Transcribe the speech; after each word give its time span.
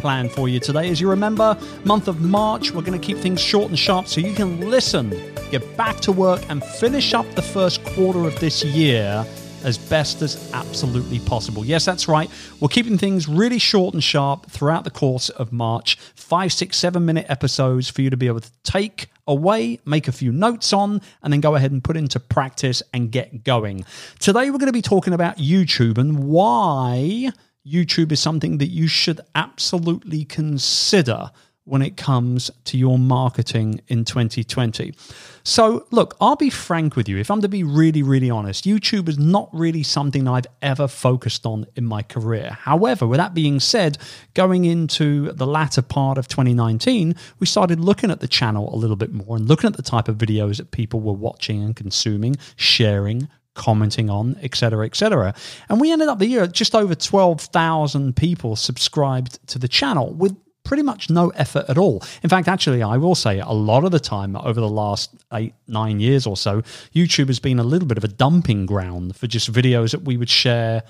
planned 0.00 0.32
for 0.32 0.48
you 0.48 0.58
today. 0.58 0.90
As 0.90 1.00
you 1.00 1.08
remember, 1.08 1.56
month 1.84 2.08
of 2.08 2.20
March, 2.20 2.72
we're 2.72 2.82
going 2.82 2.98
to 2.98 3.04
keep 3.06 3.18
things 3.18 3.40
short 3.40 3.68
and 3.68 3.78
sharp 3.78 4.08
so 4.08 4.20
you 4.20 4.34
can 4.34 4.68
listen, 4.68 5.10
get 5.50 5.76
back 5.76 5.96
to 6.00 6.12
work, 6.12 6.42
and 6.48 6.62
finish 6.64 7.14
up 7.14 7.30
the 7.34 7.42
first 7.42 7.84
quarter 7.84 8.24
of 8.24 8.38
this 8.40 8.64
year 8.64 9.24
as 9.64 9.78
best 9.78 10.22
as 10.22 10.50
absolutely 10.52 11.18
possible. 11.20 11.64
Yes, 11.64 11.84
that's 11.84 12.08
right. 12.08 12.30
We're 12.60 12.68
keeping 12.68 12.98
things 12.98 13.28
really 13.28 13.58
short 13.58 13.94
and 13.94 14.02
sharp 14.02 14.50
throughout 14.50 14.84
the 14.84 14.90
course 14.90 15.30
of 15.30 15.52
March. 15.52 15.96
Five, 16.14 16.52
six, 16.52 16.76
seven 16.76 17.04
minute 17.04 17.26
episodes 17.28 17.88
for 17.88 18.02
you 18.02 18.10
to 18.10 18.16
be 18.16 18.26
able 18.26 18.40
to 18.40 18.52
take 18.62 19.08
away, 19.28 19.78
make 19.84 20.08
a 20.08 20.12
few 20.12 20.32
notes 20.32 20.72
on, 20.72 21.00
and 21.22 21.32
then 21.32 21.40
go 21.40 21.54
ahead 21.54 21.70
and 21.70 21.84
put 21.84 21.96
into 21.96 22.18
practice 22.18 22.82
and 22.92 23.12
get 23.12 23.44
going. 23.44 23.84
Today, 24.18 24.50
we're 24.50 24.58
going 24.58 24.66
to 24.66 24.72
be 24.72 24.82
talking 24.82 25.12
about 25.12 25.36
YouTube 25.36 25.98
and 25.98 26.24
why 26.24 27.30
YouTube 27.66 28.10
is 28.10 28.20
something 28.20 28.58
that 28.58 28.68
you 28.68 28.88
should 28.88 29.20
absolutely 29.34 30.24
consider 30.24 31.30
when 31.68 31.82
it 31.82 31.96
comes 31.96 32.50
to 32.64 32.78
your 32.78 32.98
marketing 32.98 33.80
in 33.88 34.04
2020. 34.04 34.94
So, 35.42 35.86
look, 35.90 36.16
I'll 36.20 36.36
be 36.36 36.50
frank 36.50 36.96
with 36.96 37.08
you. 37.08 37.18
If 37.18 37.30
I'm 37.30 37.40
to 37.42 37.48
be 37.48 37.64
really, 37.64 38.02
really 38.02 38.30
honest, 38.30 38.64
YouTube 38.64 39.08
is 39.08 39.18
not 39.18 39.48
really 39.52 39.82
something 39.82 40.26
I've 40.26 40.46
ever 40.62 40.88
focused 40.88 41.46
on 41.46 41.66
in 41.76 41.84
my 41.84 42.02
career. 42.02 42.56
However, 42.60 43.06
with 43.06 43.18
that 43.18 43.34
being 43.34 43.60
said, 43.60 43.98
going 44.34 44.64
into 44.64 45.32
the 45.32 45.46
latter 45.46 45.82
part 45.82 46.18
of 46.18 46.28
2019, 46.28 47.14
we 47.38 47.46
started 47.46 47.80
looking 47.80 48.10
at 48.10 48.20
the 48.20 48.28
channel 48.28 48.74
a 48.74 48.76
little 48.76 48.96
bit 48.96 49.12
more 49.12 49.36
and 49.36 49.48
looking 49.48 49.68
at 49.68 49.76
the 49.76 49.82
type 49.82 50.08
of 50.08 50.16
videos 50.16 50.58
that 50.58 50.70
people 50.70 51.00
were 51.00 51.12
watching 51.12 51.62
and 51.62 51.76
consuming, 51.76 52.36
sharing, 52.56 53.28
commenting 53.54 54.08
on, 54.08 54.36
etc., 54.42 54.86
etc. 54.86 55.34
And 55.68 55.80
we 55.80 55.92
ended 55.92 56.08
up 56.08 56.18
the 56.18 56.26
year 56.26 56.44
at 56.44 56.52
just 56.52 56.74
over 56.74 56.94
12,000 56.94 58.16
people 58.16 58.56
subscribed 58.56 59.46
to 59.48 59.58
the 59.58 59.68
channel 59.68 60.14
with 60.14 60.36
pretty 60.68 60.82
much 60.82 61.08
no 61.08 61.30
effort 61.30 61.64
at 61.68 61.78
all. 61.78 62.02
In 62.22 62.28
fact, 62.28 62.46
actually, 62.46 62.82
I 62.82 62.98
will 62.98 63.14
say 63.14 63.40
a 63.40 63.52
lot 63.52 63.84
of 63.84 63.90
the 63.90 63.98
time 63.98 64.36
over 64.36 64.60
the 64.60 64.68
last 64.68 65.14
eight, 65.32 65.54
nine 65.66 65.98
years 65.98 66.26
or 66.26 66.36
so, 66.36 66.60
YouTube 66.94 67.28
has 67.28 67.40
been 67.40 67.58
a 67.58 67.64
little 67.64 67.88
bit 67.88 67.96
of 67.96 68.04
a 68.04 68.08
dumping 68.08 68.66
ground 68.66 69.16
for 69.16 69.26
just 69.26 69.50
videos 69.50 69.92
that 69.92 70.02
we 70.02 70.18
would 70.18 70.28
share 70.28 70.82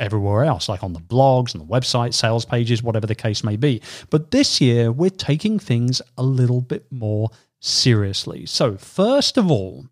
everywhere 0.00 0.42
else, 0.42 0.68
like 0.68 0.82
on 0.82 0.94
the 0.94 0.98
blogs 0.98 1.54
and 1.54 1.62
the 1.62 1.72
website, 1.72 2.12
sales 2.12 2.44
pages, 2.44 2.82
whatever 2.82 3.06
the 3.06 3.14
case 3.14 3.44
may 3.44 3.56
be. 3.56 3.80
But 4.10 4.32
this 4.32 4.60
year, 4.60 4.90
we're 4.90 5.10
taking 5.10 5.60
things 5.60 6.02
a 6.18 6.24
little 6.24 6.60
bit 6.60 6.84
more 6.90 7.30
seriously. 7.60 8.46
So, 8.46 8.76
first 8.76 9.38
of 9.38 9.48
all, 9.48 9.86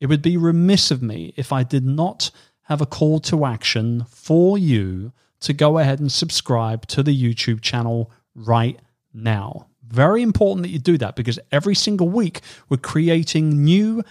it 0.00 0.06
would 0.06 0.20
be 0.20 0.36
remiss 0.36 0.90
of 0.90 1.00
me 1.00 1.32
if 1.38 1.50
I 1.50 1.62
did 1.62 1.86
not 1.86 2.30
have 2.64 2.82
a 2.82 2.86
call 2.86 3.20
to 3.20 3.46
action 3.46 4.04
for 4.10 4.58
you 4.58 5.14
to 5.40 5.54
go 5.54 5.78
ahead 5.78 5.98
and 5.98 6.12
subscribe 6.12 6.86
to 6.88 7.02
the 7.02 7.16
YouTube 7.16 7.62
channel 7.62 8.10
right 8.36 8.78
now. 9.12 9.66
Very 9.88 10.22
important 10.22 10.62
that 10.64 10.70
you 10.70 10.78
do 10.78 10.98
that 10.98 11.16
because 11.16 11.38
every 11.50 11.74
single 11.74 12.08
week 12.08 12.40
we're 12.68 12.76
creating 12.76 13.64
new, 13.64 14.02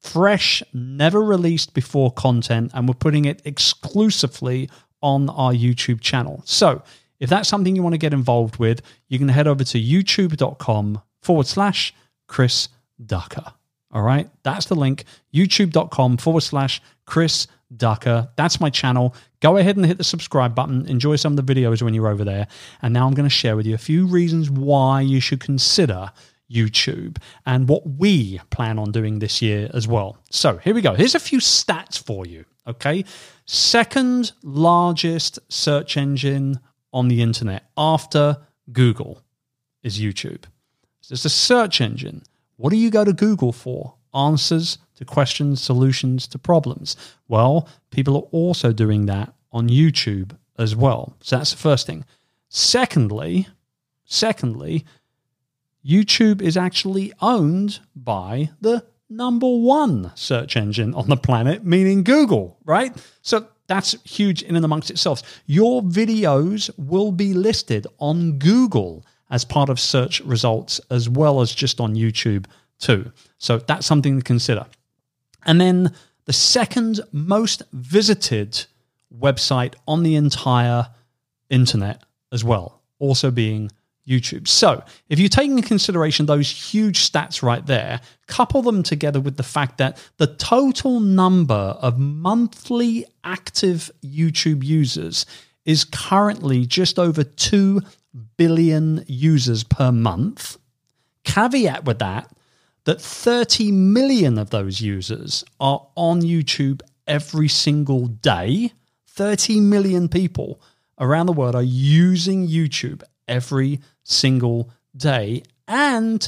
fresh, 0.00 0.62
never 0.72 1.22
released 1.22 1.72
before 1.74 2.12
content 2.12 2.70
and 2.74 2.86
we're 2.86 2.94
putting 2.94 3.24
it 3.24 3.40
exclusively 3.44 4.68
on 5.02 5.28
our 5.30 5.52
YouTube 5.52 6.00
channel. 6.00 6.42
So 6.44 6.82
if 7.20 7.30
that's 7.30 7.48
something 7.48 7.76
you 7.76 7.82
want 7.82 7.94
to 7.94 7.98
get 7.98 8.12
involved 8.12 8.56
with, 8.56 8.82
you 9.08 9.18
can 9.18 9.28
head 9.28 9.46
over 9.46 9.64
to 9.64 9.80
youtube.com 9.80 11.00
forward 11.22 11.46
slash 11.46 11.94
Chris 12.26 12.68
Ducker. 13.04 13.52
All 13.92 14.02
right, 14.02 14.30
that's 14.42 14.66
the 14.66 14.74
link 14.74 15.04
youtube.com 15.34 16.16
forward 16.16 16.42
slash 16.42 16.80
Chris 17.06 17.46
Ducker. 17.76 18.28
That's 18.36 18.60
my 18.60 18.70
channel. 18.70 19.14
Go 19.40 19.56
ahead 19.56 19.76
and 19.76 19.86
hit 19.86 19.98
the 19.98 20.04
subscribe 20.04 20.54
button. 20.54 20.86
Enjoy 20.86 21.16
some 21.16 21.36
of 21.36 21.44
the 21.44 21.54
videos 21.54 21.82
when 21.82 21.94
you're 21.94 22.08
over 22.08 22.24
there. 22.24 22.48
And 22.82 22.92
now 22.92 23.06
I'm 23.06 23.14
going 23.14 23.28
to 23.28 23.34
share 23.34 23.56
with 23.56 23.66
you 23.66 23.74
a 23.74 23.78
few 23.78 24.06
reasons 24.06 24.50
why 24.50 25.00
you 25.00 25.20
should 25.20 25.40
consider 25.40 26.10
YouTube 26.50 27.18
and 27.46 27.68
what 27.68 27.86
we 27.86 28.40
plan 28.50 28.78
on 28.78 28.90
doing 28.90 29.18
this 29.18 29.40
year 29.40 29.70
as 29.72 29.86
well. 29.86 30.18
So 30.30 30.56
here 30.58 30.74
we 30.74 30.80
go. 30.80 30.94
Here's 30.94 31.14
a 31.14 31.20
few 31.20 31.38
stats 31.38 32.02
for 32.02 32.26
you. 32.26 32.44
Okay. 32.66 33.04
Second 33.46 34.32
largest 34.42 35.38
search 35.48 35.96
engine 35.96 36.58
on 36.92 37.08
the 37.08 37.22
internet 37.22 37.70
after 37.76 38.36
Google 38.72 39.22
is 39.82 39.98
YouTube. 40.00 40.44
So 41.00 41.12
it's 41.12 41.24
a 41.24 41.30
search 41.30 41.80
engine. 41.80 42.22
What 42.56 42.70
do 42.70 42.76
you 42.76 42.90
go 42.90 43.04
to 43.04 43.12
Google 43.12 43.52
for? 43.52 43.94
Answers 44.14 44.78
to 44.96 45.04
questions, 45.04 45.62
solutions 45.62 46.26
to 46.28 46.38
problems. 46.38 46.96
Well, 47.28 47.68
people 47.90 48.16
are 48.16 48.28
also 48.32 48.72
doing 48.72 49.06
that 49.06 49.32
on 49.52 49.68
YouTube 49.68 50.36
as 50.58 50.76
well. 50.76 51.16
So 51.20 51.36
that's 51.36 51.52
the 51.52 51.56
first 51.56 51.86
thing. 51.86 52.04
Secondly, 52.48 53.48
secondly, 54.04 54.84
YouTube 55.84 56.42
is 56.42 56.56
actually 56.56 57.12
owned 57.20 57.80
by 57.94 58.50
the 58.60 58.84
number 59.08 59.48
one 59.48 60.12
search 60.14 60.56
engine 60.56 60.94
on 60.94 61.08
the 61.08 61.16
planet, 61.16 61.64
meaning 61.64 62.04
Google, 62.04 62.58
right? 62.64 62.96
So 63.22 63.46
that's 63.66 63.96
huge 64.04 64.42
in 64.42 64.56
and 64.56 64.64
amongst 64.64 64.90
itself. 64.90 65.22
Your 65.46 65.82
videos 65.82 66.70
will 66.76 67.12
be 67.12 67.32
listed 67.32 67.86
on 67.98 68.38
Google 68.38 69.04
as 69.30 69.44
part 69.44 69.68
of 69.68 69.78
search 69.78 70.20
results 70.20 70.80
as 70.90 71.08
well 71.08 71.40
as 71.40 71.54
just 71.54 71.80
on 71.80 71.94
YouTube 71.94 72.46
too. 72.78 73.10
So 73.40 73.58
that's 73.58 73.86
something 73.86 74.16
to 74.18 74.22
consider. 74.22 74.66
And 75.44 75.60
then 75.60 75.94
the 76.26 76.32
second 76.32 77.00
most 77.10 77.62
visited 77.72 78.66
website 79.18 79.74
on 79.88 80.04
the 80.04 80.14
entire 80.14 80.86
internet 81.48 82.04
as 82.30 82.44
well, 82.44 82.80
also 83.00 83.30
being 83.30 83.70
YouTube. 84.06 84.46
So, 84.46 84.82
if 85.08 85.18
you 85.18 85.28
take 85.28 85.50
into 85.50 85.66
consideration 85.66 86.26
those 86.26 86.50
huge 86.50 87.10
stats 87.10 87.42
right 87.42 87.64
there, 87.64 88.00
couple 88.26 88.62
them 88.62 88.82
together 88.82 89.20
with 89.20 89.36
the 89.36 89.42
fact 89.42 89.78
that 89.78 89.98
the 90.18 90.26
total 90.26 91.00
number 91.00 91.54
of 91.54 91.98
monthly 91.98 93.06
active 93.24 93.90
YouTube 94.04 94.64
users 94.64 95.26
is 95.64 95.84
currently 95.84 96.66
just 96.66 96.98
over 96.98 97.24
2 97.24 97.82
billion 98.36 99.04
users 99.06 99.64
per 99.64 99.92
month. 99.92 100.58
Caveat 101.24 101.84
with 101.84 101.98
that 102.00 102.30
that 102.84 103.00
30 103.00 103.72
million 103.72 104.38
of 104.38 104.50
those 104.50 104.80
users 104.80 105.44
are 105.58 105.86
on 105.96 106.22
YouTube 106.22 106.80
every 107.06 107.48
single 107.48 108.06
day. 108.06 108.72
30 109.08 109.60
million 109.60 110.08
people 110.08 110.60
around 110.98 111.26
the 111.26 111.32
world 111.32 111.54
are 111.54 111.62
using 111.62 112.48
YouTube 112.48 113.02
every 113.28 113.80
single 114.02 114.70
day. 114.96 115.42
And 115.68 116.20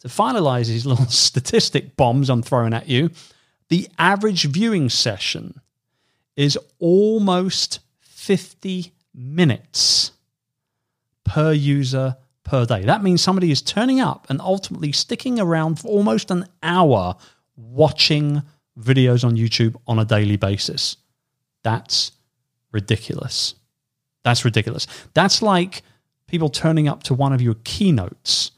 to 0.00 0.08
finalize 0.08 0.66
these 0.66 0.86
little 0.86 1.06
statistic 1.06 1.96
bombs 1.96 2.28
I'm 2.30 2.42
throwing 2.42 2.74
at 2.74 2.88
you, 2.88 3.10
the 3.68 3.88
average 3.98 4.44
viewing 4.44 4.88
session 4.88 5.60
is 6.36 6.58
almost 6.78 7.80
50 8.00 8.92
minutes 9.14 10.12
per 11.24 11.52
user 11.52 12.16
per 12.46 12.64
day. 12.64 12.84
That 12.84 13.02
means 13.02 13.20
somebody 13.20 13.50
is 13.50 13.60
turning 13.60 14.00
up 14.00 14.26
and 14.30 14.40
ultimately 14.40 14.92
sticking 14.92 15.38
around 15.38 15.80
for 15.80 15.88
almost 15.88 16.30
an 16.30 16.46
hour 16.62 17.16
watching 17.56 18.42
videos 18.78 19.24
on 19.24 19.36
YouTube 19.36 19.76
on 19.86 19.98
a 19.98 20.04
daily 20.04 20.36
basis. 20.36 20.96
That's 21.62 22.12
ridiculous. 22.72 23.54
That's 24.24 24.44
ridiculous. 24.44 24.86
That's 25.12 25.42
like 25.42 25.82
people 26.28 26.48
turning 26.48 26.88
up 26.88 27.02
to 27.04 27.14
one 27.14 27.32
of 27.32 27.42
your 27.42 27.56
keynotes 27.64 28.52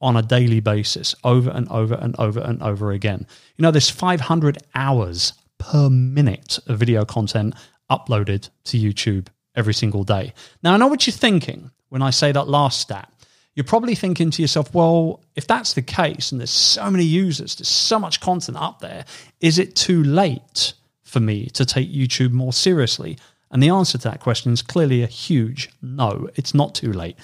on 0.00 0.16
a 0.16 0.22
daily 0.22 0.60
basis 0.60 1.14
over 1.24 1.50
and 1.50 1.68
over 1.68 1.94
and 1.94 2.14
over 2.18 2.40
and 2.40 2.62
over 2.62 2.92
again. 2.92 3.26
You 3.56 3.62
know, 3.62 3.70
there's 3.70 3.90
500 3.90 4.58
hours 4.74 5.34
per 5.58 5.90
minute 5.90 6.58
of 6.66 6.78
video 6.78 7.04
content 7.04 7.54
uploaded 7.90 8.48
to 8.64 8.78
YouTube 8.78 9.26
every 9.54 9.74
single 9.74 10.04
day. 10.04 10.32
Now, 10.62 10.74
I 10.74 10.76
know 10.76 10.86
what 10.86 11.06
you're 11.06 11.14
thinking 11.14 11.70
when 11.88 12.00
I 12.00 12.10
say 12.10 12.32
that 12.32 12.48
last 12.48 12.80
stat 12.80 13.10
you're 13.58 13.64
probably 13.64 13.96
thinking 13.96 14.30
to 14.30 14.40
yourself, 14.40 14.72
well, 14.72 15.20
if 15.34 15.48
that's 15.48 15.72
the 15.72 15.82
case 15.82 16.30
and 16.30 16.40
there's 16.40 16.48
so 16.48 16.88
many 16.88 17.02
users, 17.02 17.56
there's 17.56 17.68
so 17.68 17.98
much 17.98 18.20
content 18.20 18.56
up 18.56 18.78
there, 18.78 19.04
is 19.40 19.58
it 19.58 19.74
too 19.74 20.04
late 20.04 20.74
for 21.02 21.18
me 21.18 21.46
to 21.46 21.66
take 21.66 21.92
YouTube 21.92 22.30
more 22.30 22.52
seriously? 22.52 23.18
And 23.50 23.60
the 23.60 23.70
answer 23.70 23.98
to 23.98 24.08
that 24.10 24.20
question 24.20 24.52
is 24.52 24.62
clearly 24.62 25.02
a 25.02 25.08
huge 25.08 25.70
no. 25.82 26.28
It's 26.36 26.54
not 26.54 26.76
too 26.76 26.92
late. 26.92 27.16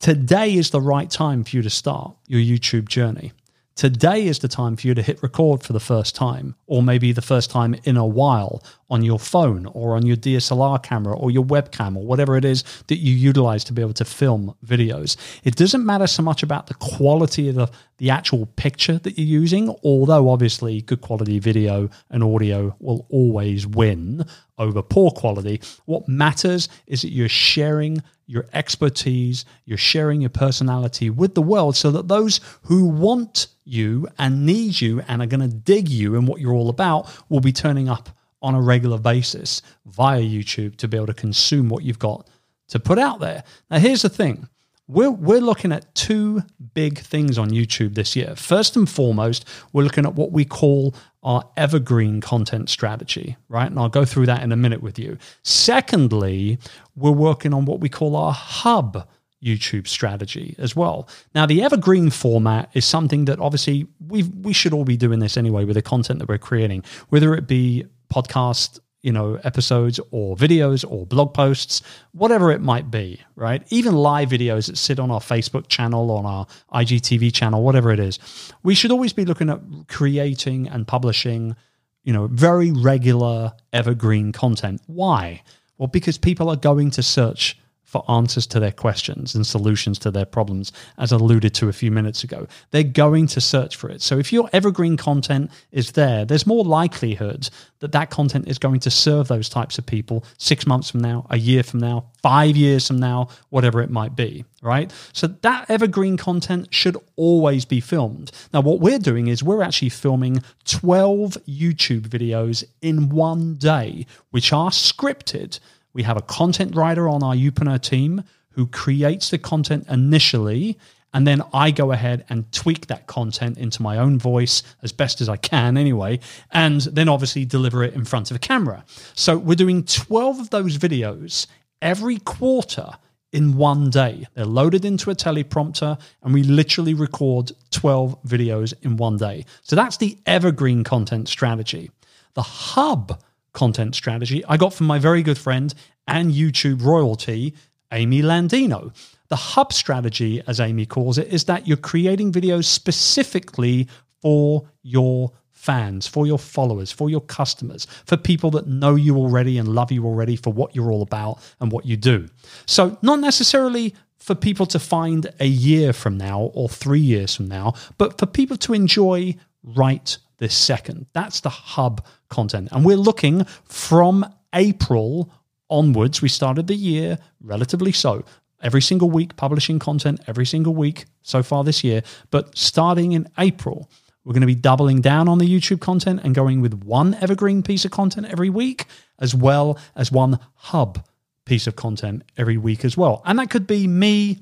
Today 0.00 0.54
is 0.54 0.70
the 0.70 0.80
right 0.80 1.10
time 1.10 1.44
for 1.44 1.56
you 1.56 1.60
to 1.60 1.68
start 1.68 2.16
your 2.26 2.40
YouTube 2.40 2.88
journey. 2.88 3.32
Today 3.76 4.26
is 4.26 4.38
the 4.38 4.48
time 4.48 4.74
for 4.74 4.86
you 4.86 4.94
to 4.94 5.02
hit 5.02 5.22
record 5.22 5.62
for 5.62 5.74
the 5.74 5.80
first 5.80 6.16
time, 6.16 6.54
or 6.66 6.82
maybe 6.82 7.12
the 7.12 7.20
first 7.20 7.50
time 7.50 7.76
in 7.84 7.98
a 7.98 8.06
while 8.06 8.64
on 8.88 9.04
your 9.04 9.18
phone 9.18 9.66
or 9.66 9.94
on 9.96 10.06
your 10.06 10.16
DSLR 10.16 10.82
camera 10.82 11.14
or 11.14 11.30
your 11.30 11.44
webcam 11.44 11.94
or 11.94 12.06
whatever 12.06 12.38
it 12.38 12.44
is 12.46 12.64
that 12.86 12.96
you 12.96 13.12
utilize 13.12 13.64
to 13.64 13.74
be 13.74 13.82
able 13.82 13.92
to 13.92 14.04
film 14.06 14.54
videos. 14.64 15.18
It 15.44 15.56
doesn't 15.56 15.84
matter 15.84 16.06
so 16.06 16.22
much 16.22 16.42
about 16.42 16.68
the 16.68 16.74
quality 16.74 17.50
of 17.50 17.56
the, 17.56 17.70
the 17.98 18.08
actual 18.08 18.46
picture 18.56 18.96
that 19.00 19.18
you're 19.18 19.40
using, 19.40 19.68
although 19.84 20.30
obviously 20.30 20.80
good 20.80 21.02
quality 21.02 21.38
video 21.38 21.90
and 22.08 22.24
audio 22.24 22.74
will 22.80 23.04
always 23.10 23.66
win 23.66 24.24
over 24.58 24.82
poor 24.82 25.10
quality. 25.10 25.60
What 25.84 26.08
matters 26.08 26.68
is 26.86 27.02
that 27.02 27.12
you're 27.12 27.28
sharing 27.28 28.02
your 28.26 28.46
expertise, 28.52 29.44
you're 29.64 29.78
sharing 29.78 30.20
your 30.20 30.30
personality 30.30 31.10
with 31.10 31.34
the 31.34 31.42
world 31.42 31.76
so 31.76 31.90
that 31.92 32.08
those 32.08 32.40
who 32.62 32.86
want 32.86 33.48
you 33.64 34.08
and 34.18 34.44
need 34.44 34.80
you 34.80 35.02
and 35.08 35.22
are 35.22 35.26
going 35.26 35.48
to 35.48 35.56
dig 35.56 35.88
you 35.88 36.16
and 36.16 36.26
what 36.26 36.40
you're 36.40 36.52
all 36.52 36.68
about 36.68 37.08
will 37.28 37.40
be 37.40 37.52
turning 37.52 37.88
up 37.88 38.08
on 38.42 38.54
a 38.54 38.60
regular 38.60 38.98
basis 38.98 39.62
via 39.86 40.20
YouTube 40.20 40.76
to 40.76 40.88
be 40.88 40.96
able 40.96 41.06
to 41.06 41.14
consume 41.14 41.68
what 41.68 41.82
you've 41.82 41.98
got 41.98 42.28
to 42.68 42.78
put 42.78 42.98
out 42.98 43.20
there. 43.20 43.44
Now, 43.70 43.78
here's 43.78 44.02
the 44.02 44.08
thing 44.08 44.48
we're, 44.88 45.10
we're 45.10 45.40
looking 45.40 45.72
at 45.72 45.94
two 45.94 46.42
big 46.74 46.98
things 46.98 47.38
on 47.38 47.50
YouTube 47.50 47.94
this 47.94 48.14
year. 48.14 48.34
First 48.36 48.76
and 48.76 48.88
foremost, 48.88 49.44
we're 49.72 49.82
looking 49.82 50.06
at 50.06 50.14
what 50.14 50.32
we 50.32 50.44
call 50.44 50.94
our 51.22 51.42
evergreen 51.56 52.20
content 52.20 52.70
strategy, 52.70 53.36
right? 53.48 53.66
And 53.66 53.78
I'll 53.78 53.88
go 53.88 54.04
through 54.04 54.26
that 54.26 54.42
in 54.42 54.52
a 54.52 54.56
minute 54.56 54.82
with 54.82 54.98
you. 54.98 55.18
Secondly, 55.42 56.58
we're 56.94 57.10
working 57.10 57.52
on 57.52 57.64
what 57.64 57.80
we 57.80 57.88
call 57.88 58.14
our 58.14 58.32
hub 58.32 59.08
YouTube 59.42 59.86
strategy 59.86 60.54
as 60.58 60.74
well. 60.76 61.08
Now, 61.34 61.46
the 61.46 61.62
evergreen 61.62 62.10
format 62.10 62.70
is 62.74 62.84
something 62.84 63.26
that 63.26 63.38
obviously 63.40 63.86
we 64.06 64.22
we 64.22 64.52
should 64.52 64.72
all 64.72 64.84
be 64.84 64.96
doing 64.96 65.18
this 65.18 65.36
anyway 65.36 65.64
with 65.64 65.74
the 65.74 65.82
content 65.82 66.20
that 66.20 66.28
we're 66.28 66.38
creating, 66.38 66.84
whether 67.10 67.34
it 67.34 67.46
be 67.46 67.84
podcast 68.12 68.78
you 69.06 69.12
know, 69.12 69.38
episodes 69.44 70.00
or 70.10 70.34
videos 70.34 70.84
or 70.90 71.06
blog 71.06 71.32
posts, 71.32 71.80
whatever 72.10 72.50
it 72.50 72.60
might 72.60 72.90
be, 72.90 73.20
right? 73.36 73.62
Even 73.70 73.94
live 73.94 74.30
videos 74.30 74.66
that 74.66 74.76
sit 74.76 74.98
on 74.98 75.12
our 75.12 75.20
Facebook 75.20 75.68
channel, 75.68 76.10
on 76.10 76.26
our 76.26 76.44
IGTV 76.74 77.32
channel, 77.32 77.62
whatever 77.62 77.92
it 77.92 78.00
is. 78.00 78.18
We 78.64 78.74
should 78.74 78.90
always 78.90 79.12
be 79.12 79.24
looking 79.24 79.48
at 79.48 79.60
creating 79.86 80.66
and 80.66 80.88
publishing, 80.88 81.54
you 82.02 82.12
know, 82.12 82.26
very 82.26 82.72
regular 82.72 83.52
evergreen 83.72 84.32
content. 84.32 84.82
Why? 84.88 85.44
Well, 85.78 85.86
because 85.86 86.18
people 86.18 86.48
are 86.50 86.56
going 86.56 86.90
to 86.90 87.02
search 87.04 87.56
for 87.96 88.10
answers 88.10 88.46
to 88.46 88.60
their 88.60 88.72
questions 88.72 89.34
and 89.34 89.46
solutions 89.46 89.98
to 89.98 90.10
their 90.10 90.26
problems, 90.26 90.72
as 90.98 91.12
alluded 91.12 91.54
to 91.54 91.68
a 91.68 91.72
few 91.72 91.90
minutes 91.90 92.24
ago. 92.24 92.46
They're 92.70 92.82
going 92.82 93.26
to 93.28 93.40
search 93.40 93.76
for 93.76 93.88
it. 93.88 94.02
So 94.02 94.18
if 94.18 94.32
your 94.32 94.50
evergreen 94.52 94.96
content 94.96 95.50
is 95.72 95.92
there, 95.92 96.24
there's 96.24 96.46
more 96.46 96.64
likelihood 96.64 97.48
that 97.80 97.92
that 97.92 98.10
content 98.10 98.48
is 98.48 98.58
going 98.58 98.80
to 98.80 98.90
serve 98.90 99.28
those 99.28 99.48
types 99.48 99.78
of 99.78 99.86
people 99.86 100.24
six 100.38 100.66
months 100.66 100.90
from 100.90 101.00
now, 101.00 101.26
a 101.30 101.38
year 101.38 101.62
from 101.62 101.80
now, 101.80 102.06
five 102.22 102.56
years 102.56 102.86
from 102.86 102.98
now, 102.98 103.28
whatever 103.50 103.80
it 103.80 103.90
might 103.90 104.14
be, 104.14 104.44
right? 104.62 104.92
So 105.12 105.26
that 105.26 105.70
evergreen 105.70 106.16
content 106.16 106.68
should 106.70 106.96
always 107.16 107.64
be 107.64 107.80
filmed. 107.80 108.30
Now, 108.52 108.60
what 108.60 108.80
we're 108.80 108.98
doing 108.98 109.28
is 109.28 109.42
we're 109.42 109.62
actually 109.62 109.90
filming 109.90 110.42
12 110.64 111.38
YouTube 111.48 112.08
videos 112.08 112.64
in 112.82 113.08
one 113.08 113.54
day, 113.54 114.06
which 114.30 114.52
are 114.52 114.70
scripted 114.70 115.60
we 115.96 116.02
have 116.02 116.18
a 116.18 116.22
content 116.22 116.76
writer 116.76 117.08
on 117.08 117.22
our 117.22 117.34
Youpreneur 117.34 117.80
team 117.80 118.22
who 118.50 118.66
creates 118.66 119.30
the 119.30 119.38
content 119.38 119.86
initially, 119.88 120.78
and 121.14 121.26
then 121.26 121.40
I 121.54 121.70
go 121.70 121.90
ahead 121.90 122.26
and 122.28 122.52
tweak 122.52 122.88
that 122.88 123.06
content 123.06 123.56
into 123.56 123.80
my 123.80 123.96
own 123.96 124.18
voice 124.18 124.62
as 124.82 124.92
best 124.92 125.22
as 125.22 125.30
I 125.30 125.38
can 125.38 125.78
anyway, 125.78 126.20
and 126.52 126.82
then 126.82 127.08
obviously 127.08 127.46
deliver 127.46 127.82
it 127.82 127.94
in 127.94 128.04
front 128.04 128.30
of 128.30 128.36
a 128.36 128.38
camera. 128.38 128.84
So 129.14 129.38
we're 129.38 129.54
doing 129.54 129.84
12 129.84 130.38
of 130.38 130.50
those 130.50 130.76
videos 130.76 131.46
every 131.80 132.18
quarter 132.18 132.90
in 133.32 133.56
one 133.56 133.88
day. 133.88 134.26
They're 134.34 134.44
loaded 134.44 134.84
into 134.84 135.10
a 135.10 135.14
teleprompter, 135.14 135.98
and 136.22 136.34
we 136.34 136.42
literally 136.42 136.92
record 136.92 137.52
12 137.70 138.22
videos 138.24 138.74
in 138.82 138.98
one 138.98 139.16
day. 139.16 139.46
So 139.62 139.76
that's 139.76 139.96
the 139.96 140.18
evergreen 140.26 140.84
content 140.84 141.28
strategy. 141.28 141.90
The 142.34 142.42
hub 142.42 143.18
content 143.56 143.94
strategy 143.96 144.44
I 144.48 144.56
got 144.56 144.72
from 144.72 144.86
my 144.86 145.00
very 145.00 145.22
good 145.22 145.38
friend 145.38 145.74
and 146.06 146.32
YouTube 146.32 146.84
royalty, 146.84 147.54
Amy 147.92 148.22
Landino. 148.22 148.94
The 149.28 149.36
hub 149.36 149.72
strategy, 149.72 150.40
as 150.46 150.60
Amy 150.60 150.86
calls 150.86 151.18
it, 151.18 151.32
is 151.32 151.44
that 151.44 151.66
you're 151.66 151.76
creating 151.76 152.30
videos 152.30 152.66
specifically 152.66 153.88
for 154.22 154.68
your 154.82 155.32
fans, 155.50 156.06
for 156.06 156.26
your 156.26 156.38
followers, 156.38 156.92
for 156.92 157.10
your 157.10 157.22
customers, 157.22 157.86
for 158.04 158.16
people 158.16 158.50
that 158.52 158.68
know 158.68 158.94
you 158.94 159.16
already 159.16 159.58
and 159.58 159.68
love 159.68 159.90
you 159.90 160.04
already 160.04 160.36
for 160.36 160.52
what 160.52 160.76
you're 160.76 160.92
all 160.92 161.02
about 161.02 161.40
and 161.60 161.72
what 161.72 161.84
you 161.84 161.96
do. 161.96 162.28
So, 162.66 162.96
not 163.02 163.18
necessarily 163.18 163.94
for 164.18 164.34
people 164.34 164.66
to 164.66 164.78
find 164.78 165.28
a 165.40 165.46
year 165.46 165.92
from 165.92 166.16
now 166.16 166.50
or 166.54 166.68
three 166.68 167.00
years 167.00 167.34
from 167.34 167.48
now, 167.48 167.74
but 167.98 168.18
for 168.18 168.26
people 168.26 168.56
to 168.58 168.74
enjoy 168.74 169.34
right 169.62 170.18
this 170.38 170.54
second. 170.54 171.06
That's 171.12 171.40
the 171.40 171.50
hub 171.50 172.04
content. 172.28 172.68
And 172.72 172.84
we're 172.84 172.96
looking 172.96 173.44
from 173.64 174.24
April 174.54 175.32
onwards. 175.68 176.22
We 176.22 176.28
started 176.28 176.66
the 176.66 176.74
year 176.74 177.18
relatively 177.40 177.92
so. 177.92 178.24
Every 178.62 178.82
single 178.82 179.10
week, 179.10 179.36
publishing 179.36 179.78
content 179.78 180.20
every 180.26 180.46
single 180.46 180.74
week 180.74 181.04
so 181.22 181.42
far 181.42 181.62
this 181.62 181.84
year. 181.84 182.02
But 182.30 182.56
starting 182.56 183.12
in 183.12 183.28
April, 183.38 183.90
we're 184.24 184.32
going 184.32 184.40
to 184.40 184.46
be 184.46 184.54
doubling 184.54 185.00
down 185.02 185.28
on 185.28 185.38
the 185.38 185.46
YouTube 185.46 185.80
content 185.80 186.20
and 186.24 186.34
going 186.34 186.60
with 186.60 186.74
one 186.82 187.14
evergreen 187.14 187.62
piece 187.62 187.84
of 187.84 187.90
content 187.90 188.26
every 188.26 188.50
week, 188.50 188.86
as 189.18 189.34
well 189.34 189.78
as 189.94 190.10
one 190.10 190.38
hub 190.54 191.06
piece 191.44 191.66
of 191.66 191.76
content 191.76 192.24
every 192.36 192.56
week 192.56 192.84
as 192.84 192.96
well. 192.96 193.22
And 193.24 193.38
that 193.38 193.50
could 193.50 193.66
be 193.66 193.86
me 193.86 194.40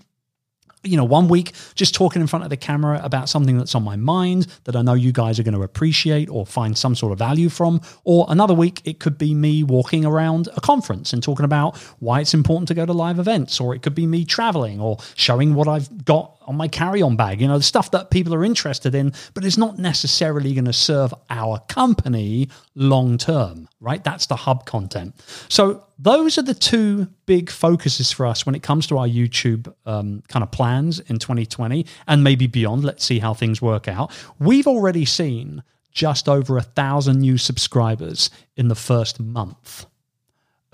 you 0.85 0.97
know, 0.97 1.05
one 1.05 1.29
week 1.29 1.53
just 1.75 1.95
talking 1.95 2.21
in 2.21 2.29
front 2.29 2.45
of 2.45 2.51
the 2.51 2.57
camera 2.57 3.01
about 3.03 3.29
something 3.29 3.59
that's 3.59 3.75
on 3.75 3.83
my 3.83 3.97
mind 3.97 4.47
that 4.65 4.77
I 4.77 4.83
know 4.83 4.95
you 4.95 5.13
guys 5.13 5.39
are 5.39 5.43
going 5.43 5.55
to 5.55 5.63
appreciate 5.63 6.29
or 6.29 6.47
find 6.47 6.77
some 6.77 6.95
sort 6.95 7.13
of 7.13 7.19
value 7.19 7.49
from. 7.49 7.81
Or 8.05 8.27
another 8.29 8.55
week, 8.55 8.83
it 8.85 9.01
could 9.01 9.19
be 9.19 9.35
me 9.35 9.63
walking 9.63 10.05
around 10.05 10.49
a 10.57 10.61
conference 10.61 11.13
and 11.13 11.23
talking 11.23 11.45
about 11.45 11.77
why 11.99 12.21
it's 12.21 12.35
important 12.35 12.69
to 12.69 12.75
go 12.75 12.87
to 12.87 12.93
live 12.93 13.19
events. 13.19 13.61
Or 13.61 13.75
it 13.75 13.83
could 13.83 13.95
be 13.95 14.07
me 14.07 14.25
traveling 14.25 14.81
or 14.81 14.99
showing 15.15 15.55
what 15.55 15.69
I've 15.69 16.05
got 16.05 16.35
on 16.45 16.57
my 16.57 16.69
carry-on 16.69 17.17
bag, 17.17 17.41
you 17.41 17.49
know, 17.49 17.59
the 17.59 17.65
stuff 17.65 17.91
that 17.93 18.11
people 18.11 18.35
are 18.35 18.45
interested 18.45 18.95
in, 18.95 19.13
but 19.35 19.45
it's 19.45 19.57
not 19.57 19.79
necessarily 19.79 20.55
going 20.55 20.65
to 20.65 20.73
serve 20.73 21.15
our 21.31 21.59
company 21.69 22.49
long 22.75 23.19
term, 23.19 23.69
right? 23.81 24.03
That's 24.03 24.27
the 24.27 24.37
hub 24.37 24.67
content. 24.67 25.15
So 25.49 25.85
those 25.99 26.39
are 26.39 26.43
the 26.43 26.55
two 26.55 27.09
big 27.27 27.51
focuses 27.51 28.13
for 28.13 28.27
us 28.27 28.47
when 28.47 28.55
it 28.55 28.63
comes 28.63 28.87
to 28.89 28.99
our 28.99 29.09
YouTube 29.09 29.73
um, 29.87 30.23
kind 30.29 30.43
of 30.43 30.51
plans 30.51 31.01
in 31.01 31.19
2020 31.19 31.87
and 32.07 32.25
maybe 32.25 32.47
beyond. 32.47 32.85
Let's 32.85 33.05
see 33.05 33.19
how 33.19 33.35
things 33.35 33.63
work 33.63 33.89
out. 33.89 34.13
We've 34.39 34.67
already 34.67 35.05
seen 35.05 35.63
just 35.93 36.29
over 36.29 36.59
a 36.59 36.63
thousand 36.63 37.21
new 37.21 37.39
subscribers 37.39 38.31
in 38.57 38.69
the 38.69 38.75
first 38.75 39.21
month 39.21 39.87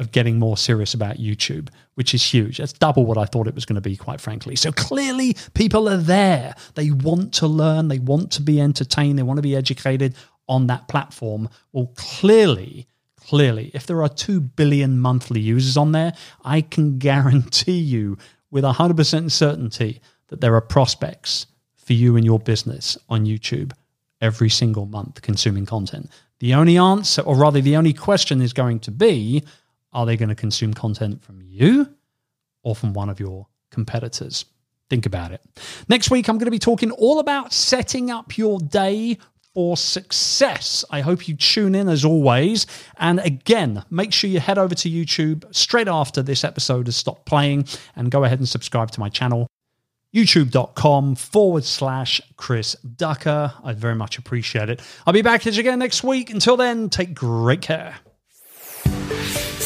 of 0.01 0.13
getting 0.13 0.39
more 0.39 0.57
serious 0.57 0.95
about 0.95 1.19
YouTube, 1.19 1.69
which 1.95 2.15
is 2.15 2.25
huge. 2.25 2.57
That's 2.59 2.73
double 2.73 3.05
what 3.05 3.19
I 3.19 3.27
thought 3.27 3.47
it 3.47 3.55
was 3.55 3.67
going 3.67 3.75
to 3.75 3.83
be, 3.83 3.97
quite 3.97 4.21
frankly. 4.21 4.57
So 4.57 4.73
clearly, 4.73 5.37
people 5.55 5.89
are 5.89 5.99
there. 5.99 6.55
They 6.75 6.91
want 6.91 7.35
to 7.35 7.47
learn, 7.47 7.89
they 7.89 7.99
want 7.99 8.33
to 8.33 8.43
be 8.43 8.61
entertained, 8.61 9.19
they 9.19 9.23
want 9.23 9.37
to 9.37 9.43
be 9.43 9.55
educated 9.55 10.15
on 10.49 10.67
that 10.69 10.89
platform. 10.89 11.51
Well, 11.73 11.93
clearly, 11.97 12.89
clearly, 13.21 13.71
if 13.75 13.87
there 13.87 14.03
are 14.03 14.09
2 14.09 14.41
billion 14.41 14.99
monthly 14.99 15.41
users 15.41 15.77
on 15.77 15.93
there, 15.93 16.15
I 16.45 16.63
can 16.63 16.99
guarantee 17.11 17.79
you 17.79 18.17
with 18.51 18.65
100% 18.65 19.31
certainty 19.31 20.01
that 20.29 20.41
there 20.41 20.55
are 20.55 20.63
prospects 20.63 21.47
for 21.77 21.93
you 21.93 22.17
and 22.17 22.25
your 22.25 22.39
business 22.39 22.97
on 23.11 23.27
YouTube 23.27 23.73
every 24.23 24.49
single 24.49 24.87
month 24.87 25.21
consuming 25.21 25.67
content. 25.67 26.11
The 26.39 26.55
only 26.55 26.79
answer, 26.79 27.21
or 27.21 27.37
rather, 27.37 27.61
the 27.61 27.77
only 27.77 27.93
question 27.93 28.41
is 28.41 28.55
going 28.55 28.81
to 28.81 28.91
be 28.91 29.45
are 29.93 30.07
they 30.07 30.17
going 30.17 30.29
to 30.29 30.35
consume 30.35 30.75
content 30.75 31.23
from 31.23 31.41
you 31.43 31.95
or 32.63 32.75
from 32.75 32.93
one 32.93 33.09
of 33.09 33.21
your 33.21 33.47
competitors? 33.71 34.45
Think 34.89 35.07
about 35.07 35.33
it. 35.33 35.41
Next 35.89 36.11
week, 36.11 36.29
I'm 36.29 36.37
going 36.37 36.47
to 36.47 36.51
be 36.51 36.59
talking 36.59 36.91
all 36.91 37.21
about 37.21 37.53
setting 37.53 38.11
up 38.11 38.37
your 38.37 38.59
day 38.59 39.19
for 39.55 39.77
success. 39.77 40.85
I 40.91 41.01
hope 41.01 41.29
you 41.29 41.37
tune 41.37 41.75
in 41.75 41.89
as 41.89 42.05
always. 42.05 42.67
And 42.99 43.21
again, 43.21 43.85
make 43.91 44.13
sure 44.13 44.31
you 44.31 44.41
head 44.41 44.59
over 44.59 44.75
to 44.75 44.91
YouTube 44.91 45.55
straight 45.55 45.89
after 45.89 46.23
this 46.23 46.45
episode 46.45 46.87
has 46.87 46.97
stopped 46.97 47.27
playing 47.27 47.67
and 47.97 48.11
go 48.11 48.25
ahead 48.25 48.39
and 48.39 48.49
subscribe 48.49 48.91
to 48.93 49.01
my 49.01 49.09
channel 49.09 49.49
youtube.com 50.15 51.15
forward 51.15 51.65
slash 51.65 52.21
Chris 52.37 52.75
Ducker. 52.75 53.53
I'd 53.63 53.79
very 53.79 53.95
much 53.95 54.19
appreciate 54.19 54.69
it. 54.69 54.81
I'll 55.07 55.13
be 55.13 55.23
back 55.23 55.47
again 55.47 55.79
next 55.79 56.03
week. 56.03 56.31
Until 56.31 56.57
then, 56.57 56.91
take 56.91 57.15
great 57.15 57.63
care. 57.63 57.97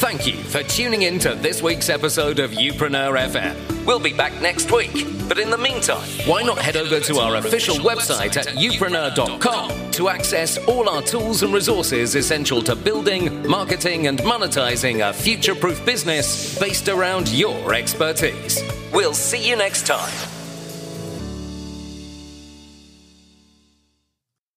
Thank 0.04 0.26
you 0.26 0.34
for 0.34 0.62
tuning 0.62 1.00
in 1.00 1.18
to 1.20 1.34
this 1.34 1.62
week's 1.62 1.88
episode 1.88 2.38
of 2.38 2.50
Youpreneur 2.50 3.18
FM. 3.26 3.86
We'll 3.86 3.98
be 3.98 4.12
back 4.12 4.38
next 4.42 4.70
week, 4.70 4.92
but 5.30 5.38
in 5.38 5.48
the 5.48 5.56
meantime, 5.56 6.06
why 6.26 6.42
not 6.42 6.58
head 6.58 6.76
over 6.76 7.00
to 7.00 7.16
our 7.20 7.36
official 7.36 7.76
website 7.76 8.36
at 8.36 8.48
youpreneur.com 8.48 9.90
to 9.92 10.08
access 10.10 10.58
all 10.68 10.90
our 10.90 11.00
tools 11.00 11.42
and 11.42 11.54
resources 11.54 12.16
essential 12.16 12.60
to 12.64 12.76
building, 12.76 13.48
marketing, 13.48 14.06
and 14.06 14.18
monetizing 14.18 15.08
a 15.08 15.10
future 15.10 15.54
proof 15.54 15.82
business 15.86 16.58
based 16.58 16.88
around 16.90 17.30
your 17.30 17.72
expertise. 17.72 18.62
We'll 18.92 19.14
see 19.14 19.48
you 19.48 19.56
next 19.56 19.86
time. 19.86 20.33